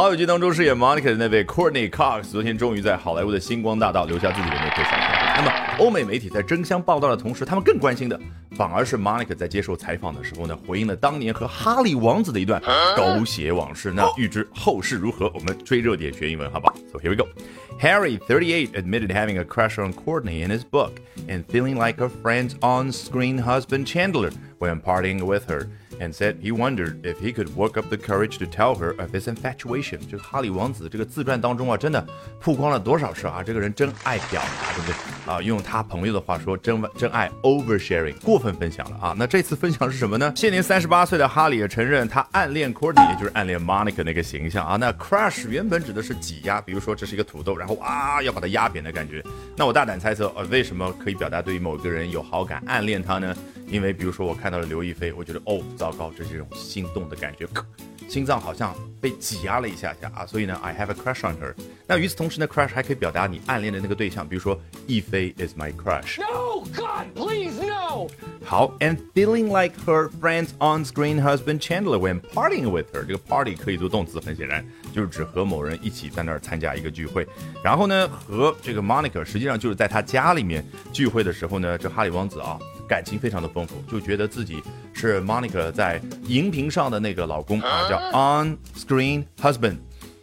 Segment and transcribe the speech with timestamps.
[0.00, 4.96] 好友记当中饰演 Monica 的那位 Courtney Cox，昨天终于在好莱坞的星光大道留下自己的那颗小颗。
[5.36, 8.18] 那么，欧美媒体在争相报道的同时，他们更关心的
[8.52, 12.58] 反而是 Monica 在接受采访的时候呢，回应了当年和哈利王子的一段
[12.96, 13.92] 狗血往事。
[13.92, 16.72] 那预知后事如何，我们追热点学英文，好吧？
[16.90, 17.28] So here we go.
[17.78, 20.92] Harry, 38, admitted having a crush on Courtney in his book
[21.28, 25.66] and feeling like her friend's on-screen husband Chandler when partying with her
[26.00, 29.14] And said he wondered if he could work up the courage to tell her of
[29.14, 29.98] his infatuation。
[30.10, 32.04] 这个哈里王子这个自传当中啊，真的
[32.40, 33.42] 曝光了多少事啊？
[33.44, 35.40] 这个人真爱表达，对不对啊？
[35.42, 39.14] 用他朋友的话说，真真爱 oversharing，过分分享了啊。
[39.16, 40.32] 那这次分享是什么呢？
[40.34, 44.76] 现年三十八岁的哈里也承认他暗恋 Courtney，也就是暗恋 Monica 那个形象啊。
[44.76, 49.22] 那 crush 原本指的是挤压，比如说这是一个土豆，然后啊要把它压扁的感觉。
[49.56, 53.36] 那我大胆猜测，呃，为什么可以表达对于某个人有好感、暗恋他呢？
[53.70, 57.46] 因为比如说我看到了刘亦菲，我觉得哦，糟糕，这是一种心动的感觉，
[58.08, 61.54] 心脏好像被挤压了一下下啊，所以呢，I have a crush on her。
[61.86, 66.20] 那与此同时呢，crush 还可以表达你暗恋的那个对象，比如说亦菲 is my crush。
[66.20, 68.08] No God, please no。
[68.44, 73.04] 好，and feeling like her friend's on-screen husband Chandler when partying with her。
[73.04, 77.26] 这个 party 可以做动词，很显然就是指和某人一起在那儿参加一个聚会。
[77.62, 82.58] 然后呢，和这个 Monica 实际上就是在他家里面聚会的时候呢，这哈里王子啊。
[82.90, 84.60] 感情非常的丰富，就觉得自己
[84.92, 89.76] 是 Monica 在荧屏上的那个老公啊，叫 on screen husband。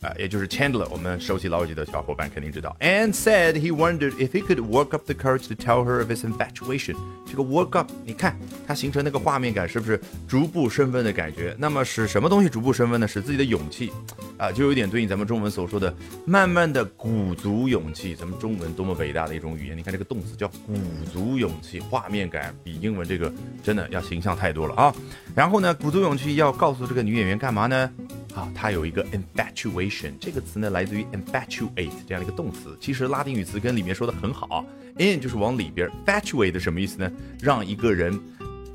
[0.00, 2.76] 啊，也就是 Chandler，我们熟悉老友记的小伙伴肯定知道。
[2.78, 6.24] And said he wondered if he could work up the courage to tell her of his
[6.24, 6.94] infatuation。
[7.26, 11.54] 这个 work up，你看它形成那个画面感，是不是逐步升温的感觉？
[11.58, 13.08] 那么使什么东西逐步升温呢？
[13.08, 13.90] 使自己的勇气
[14.36, 15.92] 啊，就有点对应咱们中文所说的
[16.24, 18.14] 慢慢的鼓足勇气。
[18.14, 19.76] 咱们中文多么伟大的一种语言！
[19.76, 20.74] 你看这个动词叫鼓
[21.12, 23.32] 足勇气，画面感比英文这个
[23.64, 24.94] 真的要形象太多了啊。
[25.34, 27.90] 然后呢，鼓足勇气要告诉这个女演员干嘛呢？
[28.38, 32.76] 啊，它有一个 infatuation 这个词呢，来自于 infatuate 这样的一个动词。
[32.80, 34.64] 其实拉丁语词根里面说的很好
[34.98, 37.10] ，in 就是往里边，fatuate 什么意思呢？
[37.40, 38.16] 让一个人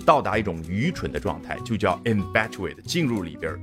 [0.06, 3.54] 到达一种愚蠢的状态，就叫 infatuate，进入里边。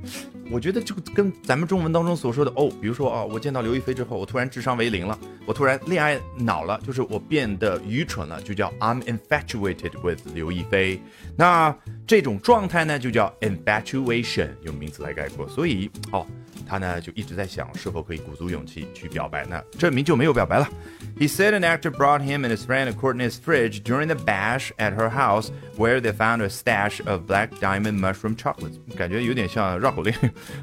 [0.49, 11.01] 我觉得就跟咱们中文当中所说的哦，比如说啊，我见到刘亦菲之后，我突然智商为零了，我突然恋爱脑了，就是我变得愚蠢了，就叫 I'm infatuated with 刘亦菲。
[11.37, 11.73] 那
[12.05, 15.47] 这种状态呢，就叫 infatuation，用名词来概括。
[15.47, 16.27] 所以哦。
[16.71, 20.65] 他呢就一直在想是否可以鼓足勇气去表白，呢证明就没有表白了。
[21.19, 24.93] He said an actor brought him and his friend a Courtney's fridge during the bash at
[24.93, 28.79] her house, where they found a stash of black diamond mushroom chocolates。
[28.95, 30.13] 感觉有点像绕口令。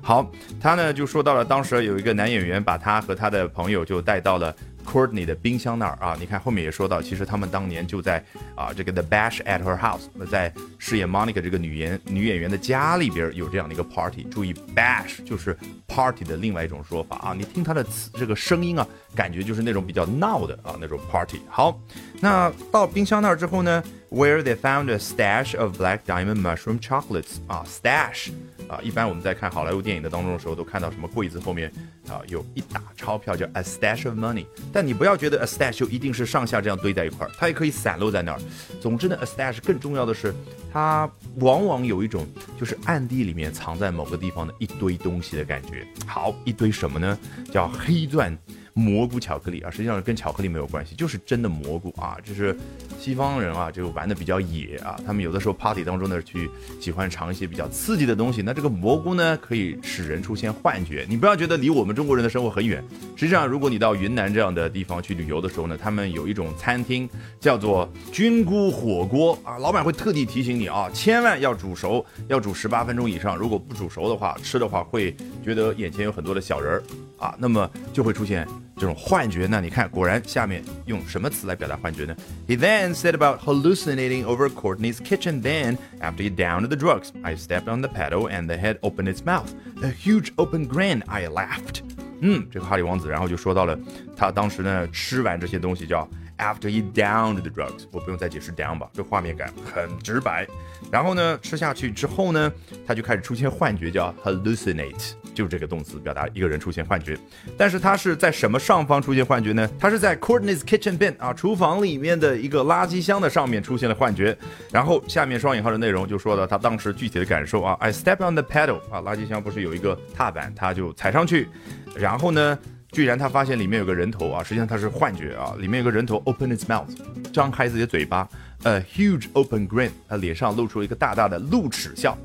[0.01, 4.57] 好，他呢就说到了当时有一个男演员把他和他的朋友就带到了。
[4.91, 14.25] Courtney 的冰箱那儿啊，你看后面也说到，其实他们当年就在啊这个 The Bash at her house，那在饰演 Monica 这个女演女演员的家里边有这样的一个 party。
[14.31, 15.54] 注意，bash 就是
[15.87, 17.34] party 的另外一种说法啊。
[17.34, 21.43] 你听它的词这个声音啊，感觉就是那种比较闹的啊那种 party。
[21.50, 21.78] 好，
[22.20, 28.31] 那到冰箱那儿之后呢，Where they found a stash of black diamond mushroom chocolates 啊，stash。
[28.69, 31.73] 啊，一般我们在看好莱坞电影的当中的时候，都看到什么柜子后面
[32.07, 34.45] 啊有一沓钞票，叫 a stash of money。
[34.71, 38.41] 但你不要觉得 a stash 就一定是上下这样堆在一块儿，它也可以散落在那儿。
[38.79, 40.35] 总之呢，a stash 更重要的是，
[40.71, 42.27] 它往往有一种
[42.61, 45.87] 就是暗地里面藏在某个地方的一堆东西的感觉。
[46.07, 47.19] 好，一堆什么呢？
[47.51, 48.37] 叫黑钻。
[48.75, 52.17] 蘑菇巧克力啊，实际上跟巧克力没有关系，就是真的蘑菇啊。
[52.23, 52.57] 就是
[52.99, 54.99] 西方人啊，就玩的比较野啊。
[55.07, 56.51] 他们有的时候 party 当中呢，去
[56.81, 58.43] 喜欢尝一些比较刺激的东西。
[58.43, 61.07] 那这个蘑菇呢，可以使人出现幻觉。
[61.09, 62.83] 你不要觉得离我们中国人的生活很远。
[63.17, 69.57] 实际上，如果你到云南这样的地方去旅游的时候呢，他们有一种餐厅叫做菌菇火锅啊。
[69.59, 73.37] 老板会特地提醒你啊，千万要煮熟，要煮十八分钟以上。
[73.37, 76.83] 如果不煮熟的话，吃的话会觉得眼前有很多的小人儿
[77.19, 78.47] 啊，那么就会出现。
[78.78, 79.62] 这种幻觉呢？
[79.62, 82.16] 你看，果然下面用什么词来表达幻觉呢？
[82.48, 85.42] He then said about hallucinating over Courtney's kitchen.
[85.42, 89.14] Then, after he downed the drugs, I stepped on the pedal and the head opened
[89.14, 89.50] its mouth.
[89.81, 91.04] A huge open grin.
[91.08, 91.81] I laughed.
[92.22, 93.78] 嗯，这个哈利王子然后就说到了，
[94.16, 96.07] 他当时呢吃完这些东西叫
[96.38, 100.48] after he downed the drugs，我不用再解释 down 吧，这画面感很直白。
[100.92, 102.51] 然后呢吃下去之后呢，
[102.88, 105.12] 他就开始出现幻觉，叫 hallucinate。
[105.38, 107.17] 就是这个动词表达一个人出现幻觉，
[107.56, 109.70] 但是他是在什么上方出现幻觉呢？
[109.79, 114.37] 他是在 Courtney's kitchen bin 啊，厨房里面的一个垃圾箱的上面出现了幻觉。
[114.73, 121.49] 然后下面双引号的内容就说了他当时具体的感受啊，I step on the pedal 啊，垃圾箱不是有一个踏板，他就踩上去，
[121.94, 122.58] 然后呢，
[122.91, 126.88] 居然他发现里面有个人头啊，实际上他是幻觉啊，里面有个人头 open its mouth，
[127.32, 128.29] 张开自己的嘴巴
[128.64, 132.19] ，a huge open grin，他脸上露出了一个大大的露齿笑。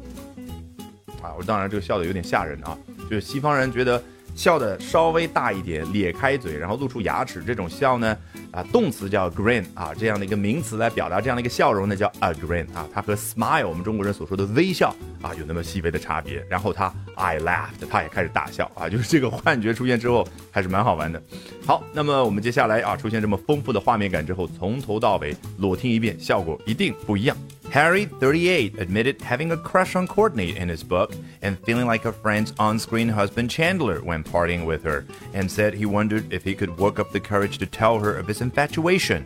[1.22, 2.78] 啊，我当然这个笑的有点吓人啊。
[3.14, 4.02] 就西方人觉得
[4.34, 8.18] 笑的稍微大一点，咧开嘴，然后露出牙齿，这种笑呢，
[8.50, 14.90] 啊，动词叫 grin 啊，这样的一个名词来表达这样的一个笑容呢，叫 a grin 啊，它和 smile 我们中国人所说的微笑
[15.22, 16.44] 啊有那么细微的差别。
[16.50, 21.22] 然后他 I laughed，他也开始大笑啊，就是这个幻觉出现之后还是蛮好玩的。
[21.68, 27.38] 好，那么我们接下来啊出现这么丰富的画面感之后，从头到尾裸听一遍，效果一定不一样。
[27.74, 31.12] Harry, 38, admitted having a crush on Courtney in his book
[31.42, 35.74] and feeling like a friend's on screen husband Chandler when partying with her, and said
[35.74, 39.26] he wondered if he could work up the courage to tell her of his infatuation.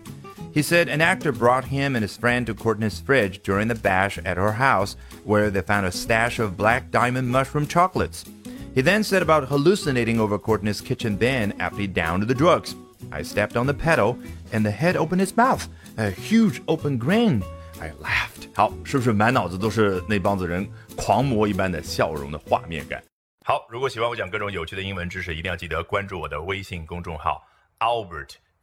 [0.54, 4.18] He said an actor brought him and his friend to Courtney's fridge during the bash
[4.20, 4.96] at her house,
[5.26, 8.24] where they found a stash of black diamond mushroom chocolates.
[8.74, 12.78] He then said about hallucinating over Courtney's kitchen bin after he downed the drugs.
[13.12, 14.18] I stepped on the pedal,
[14.54, 15.68] and the head opened its mouth,
[15.98, 17.44] a huge open grin.
[17.80, 18.50] I laughed。
[18.56, 23.04] 好，是不是满脑子都是那帮子人狂魔一般的笑容的画面感？
[23.46, 27.42] 好，如果喜欢我讲各种有趣的英文知识，一定要记得关注我的微信公众号
[27.80, 28.32] Albert